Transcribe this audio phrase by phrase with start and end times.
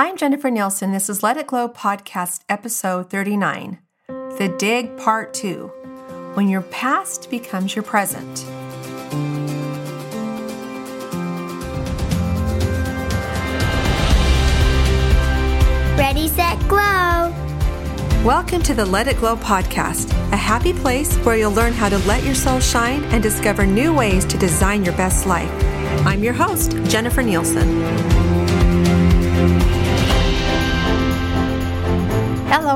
[0.00, 0.92] I'm Jennifer Nielsen.
[0.92, 5.66] This is Let It Glow Podcast, Episode 39 The Dig Part 2
[6.34, 8.44] When Your Past Becomes Your Present.
[15.98, 17.34] Ready, set, glow.
[18.24, 21.98] Welcome to the Let It Glow Podcast, a happy place where you'll learn how to
[22.06, 25.50] let your soul shine and discover new ways to design your best life.
[26.06, 28.17] I'm your host, Jennifer Nielsen.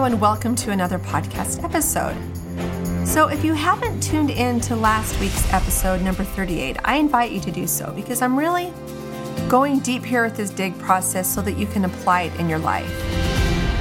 [0.03, 2.17] And welcome to another podcast episode.
[3.07, 7.39] So, if you haven't tuned in to last week's episode, number 38, I invite you
[7.39, 8.73] to do so because I'm really
[9.49, 12.59] going deep here with this dig process so that you can apply it in your
[12.59, 12.91] life.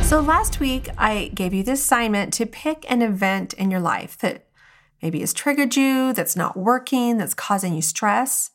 [0.03, 4.15] So, last week I gave you the assignment to pick an event in your life
[4.19, 4.45] that
[5.01, 8.51] maybe has triggered you, that's not working, that's causing you stress,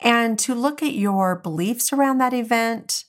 [0.00, 3.04] and to look at your beliefs around that event,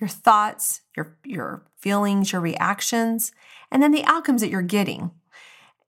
[0.00, 3.32] your thoughts, your, your feelings, your reactions,
[3.70, 5.10] and then the outcomes that you're getting.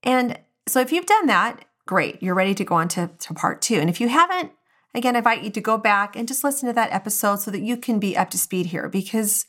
[0.02, 3.62] And so, if you've done that, great, you're ready to go on to, to part
[3.62, 3.76] two.
[3.76, 4.52] And if you haven't,
[4.94, 7.62] again, I invite you to go back and just listen to that episode so that
[7.62, 9.46] you can be up to speed here because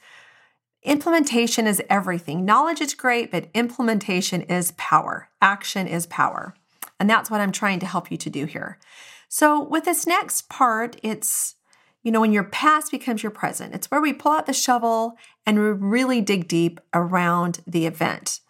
[0.83, 2.45] implementation is everything.
[2.45, 5.29] Knowledge is great, but implementation is power.
[5.41, 6.55] Action is power.
[6.99, 8.79] And that's what I'm trying to help you to do here.
[9.27, 11.55] So, with this next part, it's
[12.03, 15.17] you know, when your past becomes your present, it's where we pull out the shovel
[15.45, 18.41] and we really dig deep around the event.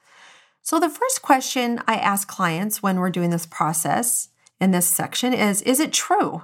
[0.61, 5.33] So, the first question I ask clients when we're doing this process in this section
[5.33, 6.43] is Is it true?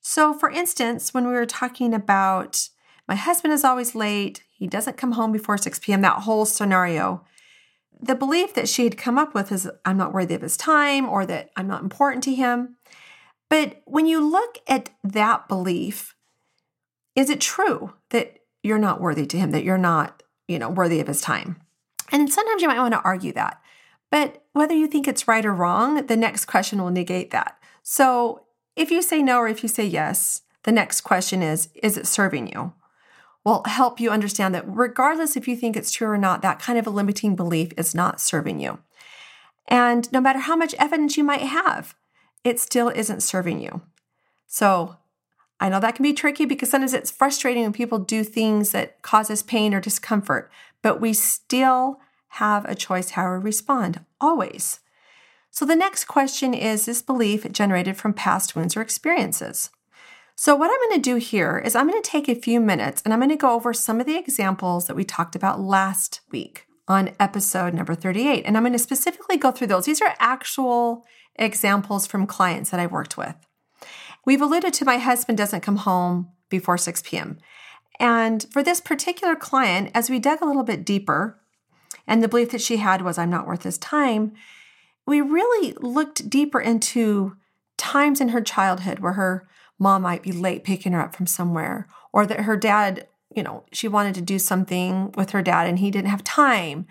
[0.00, 2.68] So, for instance, when we were talking about
[3.08, 7.24] my husband is always late, he doesn't come home before 6 p.m., that whole scenario,
[8.00, 11.08] the belief that she had come up with is I'm not worthy of his time
[11.08, 12.76] or that I'm not important to him.
[13.48, 16.14] But when you look at that belief,
[17.14, 21.00] is it true that you're not worthy to him, that you're not, you know, worthy
[21.00, 21.56] of his time?
[22.10, 23.60] And sometimes you might want to argue that.
[24.10, 27.58] But whether you think it's right or wrong, the next question will negate that.
[27.82, 28.44] So
[28.74, 32.06] if you say no or if you say yes, the next question is Is it
[32.06, 32.72] serving you?
[33.44, 36.78] Will help you understand that regardless if you think it's true or not, that kind
[36.78, 38.80] of a limiting belief is not serving you.
[39.68, 41.94] And no matter how much evidence you might have,
[42.46, 43.82] it still isn't serving you.
[44.46, 44.96] So
[45.58, 49.02] I know that can be tricky because sometimes it's frustrating when people do things that
[49.02, 50.48] cause us pain or discomfort,
[50.80, 51.98] but we still
[52.28, 54.78] have a choice how we respond, always.
[55.50, 59.70] So the next question is this belief generated from past wounds or experiences.
[60.38, 63.00] So, what I'm going to do here is I'm going to take a few minutes
[63.02, 66.20] and I'm going to go over some of the examples that we talked about last
[66.30, 68.44] week on episode number 38.
[68.44, 69.86] And I'm going to specifically go through those.
[69.86, 71.06] These are actual
[71.38, 73.34] examples from clients that I've worked with.
[74.24, 77.38] We've alluded to my husband doesn't come home before 6 p.m.
[77.98, 81.40] And for this particular client, as we dug a little bit deeper,
[82.06, 84.32] and the belief that she had was, I'm not worth his time,
[85.06, 87.36] we really looked deeper into
[87.76, 89.48] times in her childhood where her
[89.78, 93.64] mom might be late picking her up from somewhere, or that her dad, you know,
[93.72, 96.86] she wanted to do something with her dad and he didn't have time.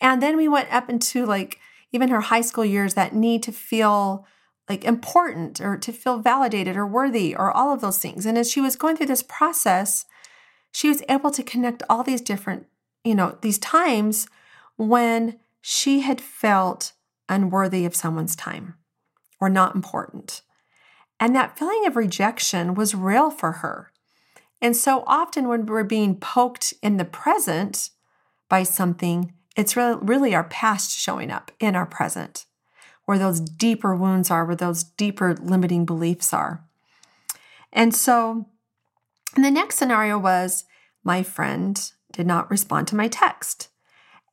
[0.00, 1.58] And then we went up into like
[1.96, 4.24] even her high school years, that need to feel
[4.68, 8.26] like important or to feel validated or worthy or all of those things.
[8.26, 10.04] And as she was going through this process,
[10.70, 12.66] she was able to connect all these different,
[13.04, 14.28] you know, these times
[14.76, 16.92] when she had felt
[17.28, 18.74] unworthy of someone's time
[19.40, 20.42] or not important.
[21.18, 23.90] And that feeling of rejection was real for her.
[24.60, 27.90] And so often when we're being poked in the present
[28.48, 32.46] by something, it's really, really our past showing up in our present,
[33.06, 36.62] where those deeper wounds are, where those deeper limiting beliefs are.
[37.72, 38.46] And so
[39.36, 40.64] and the next scenario was
[41.04, 43.68] my friend did not respond to my text.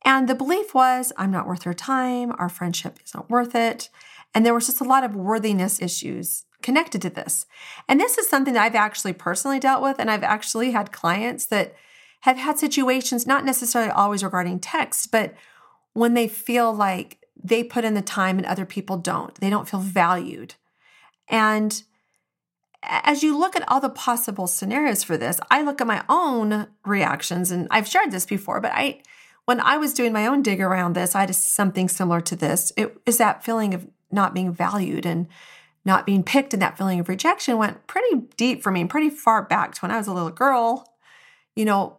[0.02, 3.90] And the belief was, I'm not worth her time, our friendship isn't worth it.
[4.34, 7.46] And there was just a lot of worthiness issues connected to this.
[7.86, 9.98] And this is something that I've actually personally dealt with.
[9.98, 11.74] And I've actually had clients that
[12.24, 15.34] have had situations, not necessarily always regarding text, but
[15.92, 19.68] when they feel like they put in the time and other people don't, they don't
[19.68, 20.54] feel valued.
[21.28, 21.82] And
[22.82, 26.68] as you look at all the possible scenarios for this, I look at my own
[26.86, 29.02] reactions, and I've shared this before, but I
[29.44, 32.72] when I was doing my own dig around this, I had something similar to this.
[32.78, 35.26] It is that feeling of not being valued and
[35.84, 39.10] not being picked and that feeling of rejection went pretty deep for me, and pretty
[39.10, 40.90] far back to when I was a little girl.
[41.54, 41.98] You know,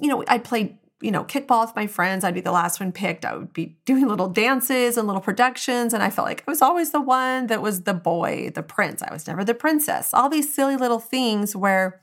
[0.00, 2.24] you know, I'd play, you know, kickball with my friends.
[2.24, 3.24] I'd be the last one picked.
[3.24, 5.94] I would be doing little dances and little productions.
[5.94, 9.02] And I felt like I was always the one that was the boy, the prince.
[9.02, 10.12] I was never the princess.
[10.14, 12.00] All these silly little things where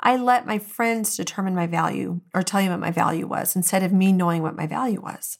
[0.00, 3.82] I let my friends determine my value or tell you what my value was instead
[3.82, 5.38] of me knowing what my value was.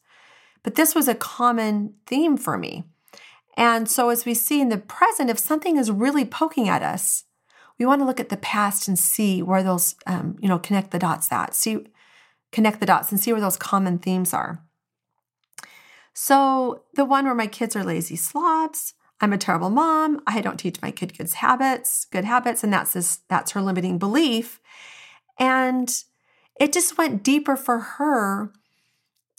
[0.63, 2.85] But this was a common theme for me.
[3.57, 7.25] And so, as we see in the present, if something is really poking at us,
[7.79, 10.91] we want to look at the past and see where those, um, you know, connect
[10.91, 11.87] the dots that, see,
[12.53, 14.63] connect the dots and see where those common themes are.
[16.13, 20.59] So, the one where my kids are lazy slobs, I'm a terrible mom, I don't
[20.59, 24.61] teach my kid good habits, good habits, and that's this, that's her limiting belief.
[25.39, 25.93] And
[26.61, 28.53] it just went deeper for her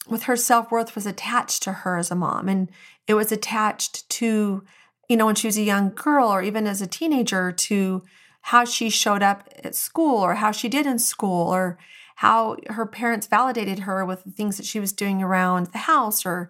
[0.07, 2.69] with her self-worth was attached to her as a mom and
[3.07, 4.63] it was attached to
[5.09, 8.03] you know when she was a young girl or even as a teenager to
[8.45, 11.77] how she showed up at school or how she did in school or
[12.17, 16.25] how her parents validated her with the things that she was doing around the house
[16.25, 16.49] or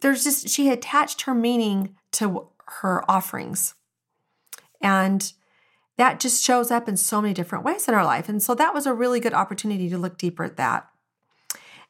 [0.00, 2.48] there's just she attached her meaning to
[2.80, 3.74] her offerings
[4.80, 5.32] and
[5.96, 8.72] that just shows up in so many different ways in our life and so that
[8.72, 10.88] was a really good opportunity to look deeper at that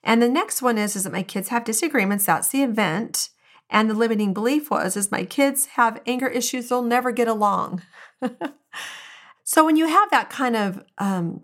[0.04, 2.26] and the next one is, is that my kids have disagreements.
[2.26, 3.30] That's the event.
[3.70, 6.68] And the limiting belief was, is my kids have anger issues.
[6.68, 7.80] They'll never get along.
[9.44, 11.42] so when you have that kind of um,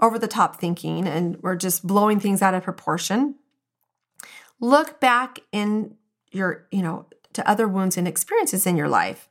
[0.00, 3.36] over the top thinking and we're just blowing things out of proportion,
[4.60, 5.94] look back in
[6.32, 9.28] your, you know, to other wounds and experiences in your life.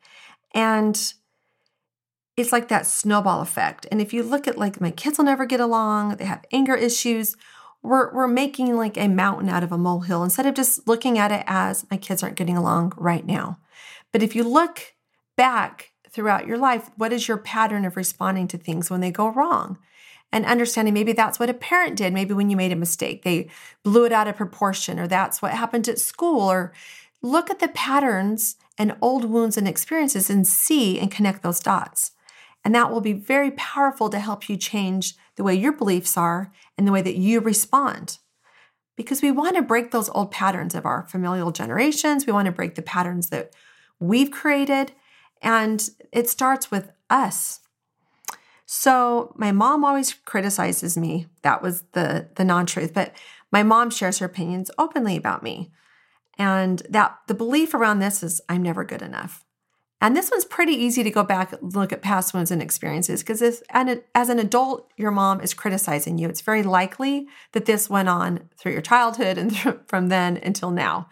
[0.54, 1.14] And
[2.38, 3.86] it's like that snowball effect.
[3.92, 6.76] And if you look at like my kids will never get along, they have anger
[6.76, 7.36] issues,
[7.84, 11.32] we're, we're making like a mountain out of a molehill instead of just looking at
[11.32, 13.60] it as my kids aren't getting along right now.
[14.14, 14.96] But if you look
[15.36, 19.30] back throughout your life, what is your pattern of responding to things when they go
[19.30, 19.78] wrong?
[20.32, 22.14] And understanding maybe that's what a parent did.
[22.14, 23.50] Maybe when you made a mistake, they
[23.84, 26.42] blew it out of proportion, or that's what happened at school.
[26.42, 26.74] Or
[27.22, 32.12] look at the patterns and old wounds and experiences and see and connect those dots.
[32.64, 36.52] And that will be very powerful to help you change the way your beliefs are
[36.78, 38.18] and the way that you respond.
[38.98, 42.26] Because we want to break those old patterns of our familial generations.
[42.26, 43.54] We want to break the patterns that
[44.00, 44.92] we've created.
[45.42, 47.62] And it starts with us.
[48.66, 51.28] So my mom always criticizes me.
[51.42, 52.94] That was the, the non-truth.
[52.94, 53.16] But
[53.52, 55.72] my mom shares her opinions openly about me.
[56.38, 59.46] And that the belief around this is I'm never good enough.
[60.00, 63.24] And this one's pretty easy to go back and look at past wounds and experiences
[63.24, 66.30] because if and as an adult, your mom is criticizing you.
[66.30, 69.58] It's very likely that this went on through your childhood and
[69.88, 71.10] from then until now.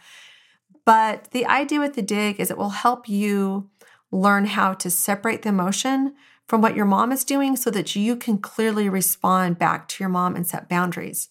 [0.86, 3.72] But the idea with the dig is it will help you
[4.16, 6.16] learn how to separate the emotion
[6.48, 10.10] from what your mom is doing so that you can clearly respond back to your
[10.10, 11.28] mom and set boundaries.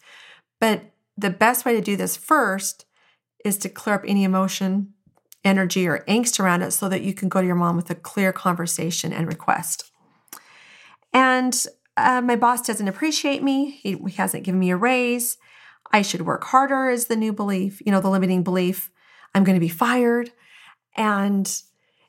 [0.60, 2.84] But the best way to do this first
[3.44, 4.92] is to clear up any emotion
[5.44, 7.94] energy or angst around it so that you can go to your mom with a
[7.94, 9.90] clear conversation and request.
[11.12, 11.66] And
[11.96, 13.72] uh, my boss doesn't appreciate me.
[13.82, 15.36] He, he hasn't given me a raise.
[15.92, 18.90] I should work harder is the new belief, you know, the limiting belief.
[19.34, 20.32] I'm going to be fired.
[20.96, 21.62] And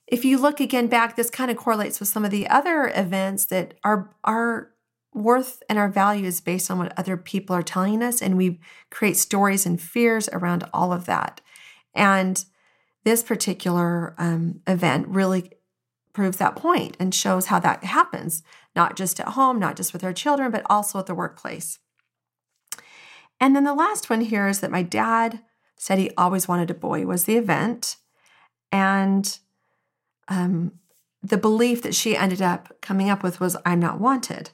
[0.08, 3.46] if you look again back, this kind of correlates with some of the other events
[3.46, 4.72] that our our
[5.14, 8.60] worth and our value is based on what other people are telling us, and we
[8.92, 11.42] create stories and fears around all of that.
[11.94, 12.44] And
[13.06, 15.52] this particular um, event really
[16.12, 18.44] proves that point and shows how that happens,
[18.76, 21.80] not just at home, not just with our children, but also at the workplace.
[23.40, 25.42] And then the last one here is that my dad
[25.78, 27.98] said he always wanted a boy was the event.
[28.72, 29.38] And
[30.28, 30.74] um,
[31.22, 34.52] the belief that she ended up coming up with was I'm not wanted.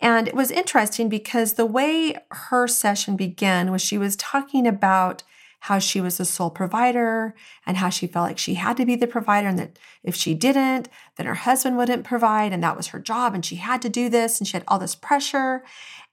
[0.00, 5.22] And it was interesting because the way her session began was she was talking about
[5.60, 8.96] how she was the sole provider and how she felt like she had to be
[8.96, 12.88] the provider and that if she didn't, then her husband wouldn't provide and that was
[12.88, 15.62] her job and she had to do this and she had all this pressure.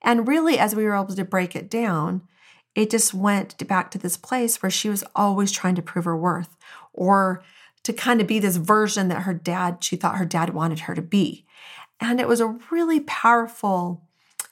[0.03, 2.21] And really, as we were able to break it down,
[2.75, 6.15] it just went back to this place where she was always trying to prove her
[6.15, 6.55] worth
[6.93, 7.41] or
[7.83, 10.95] to kind of be this version that her dad, she thought her dad wanted her
[10.95, 11.45] to be.
[11.99, 14.07] And it was a really powerful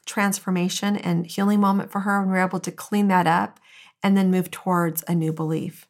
[0.06, 3.60] transformation and healing moment for her when we were able to clean that up
[4.02, 5.88] and then move towards a new belief.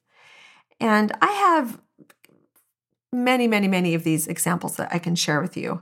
[0.79, 1.79] And I have
[3.11, 5.81] many, many, many of these examples that I can share with you.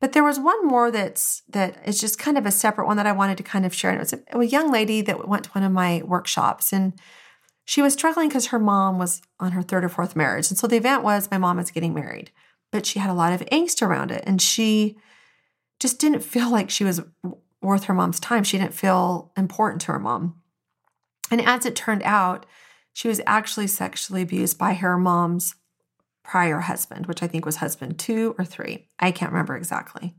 [0.00, 3.06] But there was one more that's that is just kind of a separate one that
[3.06, 3.90] I wanted to kind of share.
[3.90, 6.94] And it was a, a young lady that went to one of my workshops and
[7.64, 10.50] she was struggling because her mom was on her third or fourth marriage.
[10.50, 12.30] And so the event was my mom is getting married,
[12.70, 14.24] but she had a lot of angst around it.
[14.26, 14.96] And she
[15.78, 17.02] just didn't feel like she was
[17.60, 18.44] worth her mom's time.
[18.44, 20.40] She didn't feel important to her mom.
[21.30, 22.46] And as it turned out,
[22.92, 25.54] she was actually sexually abused by her mom's
[26.22, 28.86] prior husband, which I think was husband two or three.
[28.98, 30.14] I can't remember exactly.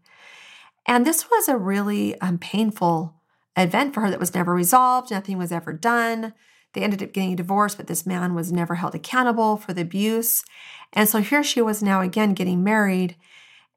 [0.85, 3.21] And this was a really um, painful
[3.55, 5.11] event for her that was never resolved.
[5.11, 6.33] Nothing was ever done.
[6.73, 9.81] They ended up getting a divorce, but this man was never held accountable for the
[9.81, 10.43] abuse.
[10.91, 13.15] And so here she was now again getting married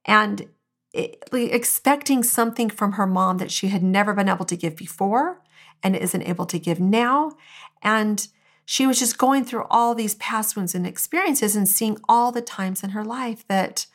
[0.04, 0.48] and
[0.92, 5.42] expecting something from her mom that she had never been able to give before
[5.82, 7.32] and isn't able to give now.
[7.82, 8.26] And
[8.64, 12.40] she was just going through all these past wounds and experiences and seeing all the
[12.40, 13.86] times in her life that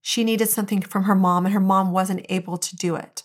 [0.00, 3.22] she needed something from her mom and her mom wasn't able to do it.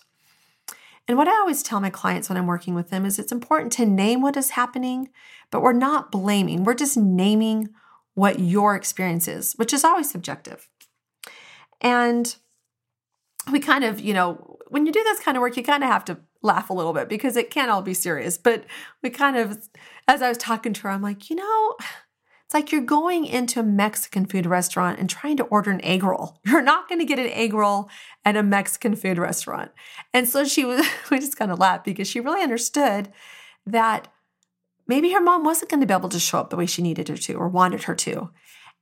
[1.06, 3.72] And what I always tell my clients when I'm working with them is it's important
[3.72, 5.10] to name what is happening,
[5.50, 6.64] but we're not blaming.
[6.64, 7.68] We're just naming
[8.14, 10.68] what your experience is, which is always subjective.
[11.80, 12.34] And
[13.52, 15.90] we kind of, you know, when you do this kind of work, you kind of
[15.90, 18.38] have to laugh a little bit because it can't all be serious.
[18.38, 18.64] But
[19.02, 19.68] we kind of,
[20.08, 21.76] as I was talking to her, I'm like, you know,
[22.54, 26.38] like you're going into a Mexican food restaurant and trying to order an egg roll.
[26.46, 27.90] You're not going to get an egg roll
[28.24, 29.72] at a Mexican food restaurant.
[30.14, 33.12] And so she was, we just kind of laughed because she really understood
[33.66, 34.08] that
[34.86, 37.08] maybe her mom wasn't going to be able to show up the way she needed
[37.08, 38.30] her to or wanted her to.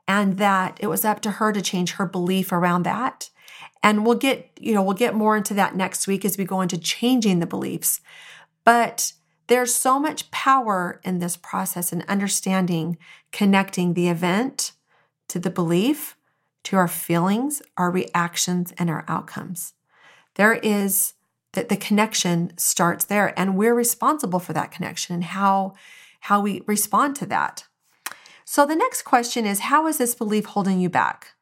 [0.06, 3.30] And that it was up to her to change her belief around that
[3.82, 6.60] and we'll get, you know, we'll get more into that next week as we go
[6.60, 8.00] into changing the beliefs.
[8.64, 9.12] But
[9.52, 12.96] there's so much power in this process and understanding
[13.32, 14.72] connecting the event
[15.28, 16.16] to the belief,
[16.64, 19.74] to our feelings, our reactions, and our outcomes.
[20.36, 21.12] There is
[21.52, 25.74] that the connection starts there, and we're responsible for that connection and how,
[26.20, 27.64] how we respond to that.
[28.46, 31.34] So the next question is How is this belief holding you back?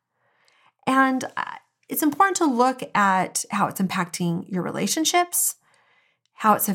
[0.85, 5.55] And uh, it's important to look at how it's impacting your relationships,
[6.33, 6.69] how it's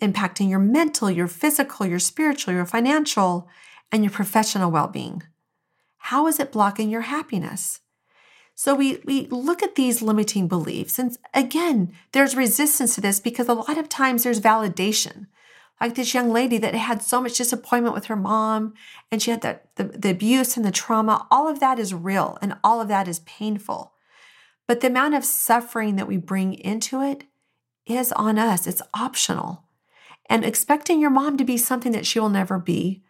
[0.00, 3.48] impacting your mental, your physical, your spiritual, your financial,
[3.92, 5.22] and your professional well being.
[5.98, 7.80] How is it blocking your happiness?
[8.54, 10.98] So we, we look at these limiting beliefs.
[10.98, 15.26] And again, there's resistance to this because a lot of times there's validation.
[15.80, 18.74] Like this young lady that had so much disappointment with her mom
[19.10, 22.36] and she had that the, the abuse and the trauma, all of that is real
[22.42, 23.94] and all of that is painful.
[24.66, 27.24] But the amount of suffering that we bring into it
[27.86, 29.64] is on us, it's optional.
[30.30, 33.02] And expecting your mom to be something that she will never be,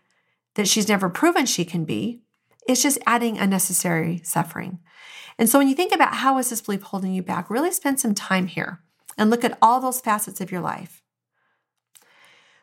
[0.54, 2.22] that she's never proven she can be,
[2.66, 4.78] is just adding unnecessary suffering.
[5.38, 8.00] And so when you think about how is this belief holding you back, really spend
[8.00, 8.80] some time here
[9.18, 11.02] and look at all those facets of your life.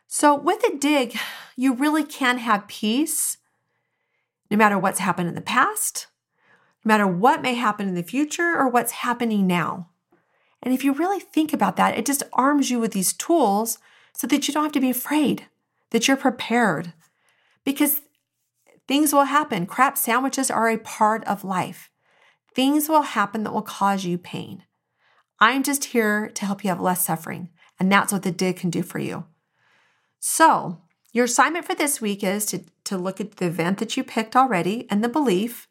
[0.07, 1.15] So with a dig,
[1.55, 3.37] you really can have peace
[4.49, 6.07] no matter what's happened in the past,
[6.83, 9.89] no matter what may happen in the future or what's happening now.
[10.63, 13.77] And if you really think about that, it just arms you with these tools
[14.17, 15.45] so that you don't have to be afraid,
[15.91, 16.93] that you're prepared.
[17.63, 18.01] Because
[18.87, 19.65] things will happen.
[19.65, 21.89] Crap sandwiches are a part of life.
[22.53, 24.63] Things will happen that will cause you pain.
[25.39, 27.49] I'm just here to help you have less suffering.
[27.79, 29.25] And that's what the dig can do for you.
[30.19, 30.81] So,
[31.13, 34.35] your assignment for this week is to, to look at the event that you picked
[34.35, 35.67] already and the belief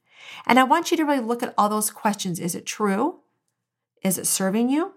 [0.46, 2.38] and I want you to really look at all those questions.
[2.38, 3.20] Is it true?
[4.02, 4.94] Is it serving you?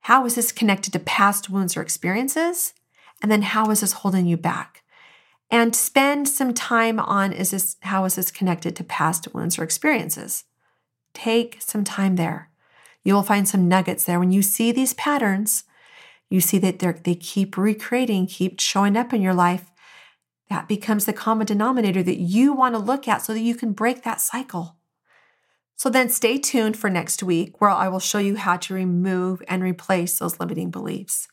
[0.00, 2.74] How is this connected to past wounds or experiences?
[3.22, 4.82] And then how is this holding you back?
[5.50, 9.64] And spend some time on is this how is this connected to past wounds or
[9.64, 10.44] experiences?
[11.12, 12.50] Take some time there.
[13.02, 14.20] You will find some nuggets there.
[14.20, 15.64] When you see these patterns,
[16.28, 19.70] you see that they keep recreating, keep showing up in your life.
[20.48, 23.72] That becomes the common denominator that you want to look at so that you can
[23.72, 24.76] break that cycle.
[25.80, 29.42] So then stay tuned for next week where I will show you how to remove
[29.48, 31.26] and replace those limiting beliefs.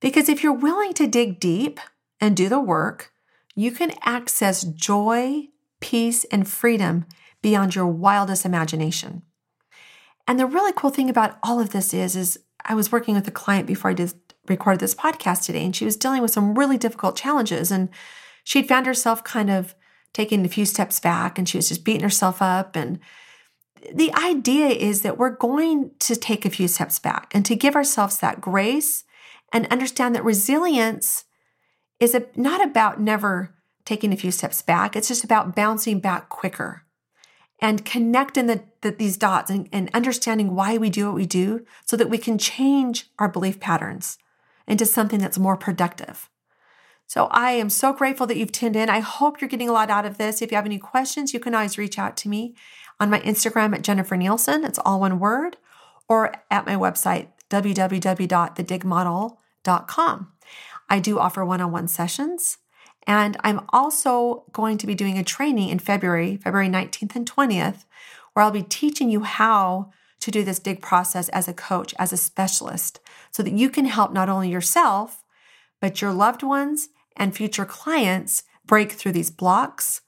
[0.00, 1.78] Because if you're willing to dig deep
[2.20, 3.12] and do the work,
[3.54, 5.46] you can access joy,
[5.78, 7.04] peace, and freedom
[7.40, 9.22] beyond your wildest imagination.
[10.26, 13.28] And the really cool thing about all of this is, is I was working with
[13.28, 14.12] a client before I did
[14.48, 17.70] recorded this podcast today, and she was dealing with some really difficult challenges.
[17.70, 17.90] And
[18.42, 19.76] she'd found herself kind of
[20.12, 22.74] taking a few steps back and she was just beating herself up.
[22.74, 22.98] And
[23.92, 27.74] the idea is that we're going to take a few steps back and to give
[27.74, 29.04] ourselves that grace
[29.52, 31.24] and understand that resilience
[32.00, 36.28] is a, not about never taking a few steps back, it's just about bouncing back
[36.28, 36.84] quicker
[37.60, 41.64] and connecting the, the, these dots and, and understanding why we do what we do
[41.86, 44.18] so that we can change our belief patterns
[44.66, 46.28] into something that's more productive.
[47.06, 48.88] So I am so grateful that you've tuned in.
[48.88, 50.40] I hope you're getting a lot out of this.
[50.40, 52.54] If you have any questions, you can always reach out to me
[52.98, 54.64] on my Instagram at Jennifer Nielsen.
[54.64, 55.58] It's all one word,
[56.08, 60.32] or at my website, www.thedigmodel.com.
[60.88, 62.58] I do offer one on one sessions.
[63.06, 67.84] And I'm also going to be doing a training in February, February 19th and 20th,
[68.32, 69.90] where I'll be teaching you how
[70.20, 73.00] to do this dig process as a coach, as a specialist,
[73.32, 75.21] so that you can help not only yourself,
[75.82, 80.00] but your loved ones and future clients break through these blocks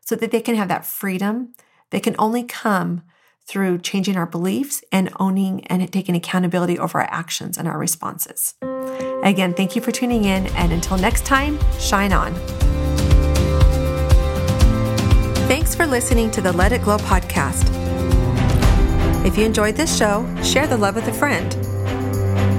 [0.00, 1.52] so that they can have that freedom.
[1.90, 3.02] They can only come
[3.44, 8.54] through changing our beliefs and owning and taking accountability over our actions and our responses.
[9.24, 10.46] Again, thank you for tuning in.
[10.54, 12.32] And until next time, shine on.
[15.48, 17.66] Thanks for listening to the Let It Glow podcast.
[19.26, 21.65] If you enjoyed this show, share the love with a friend.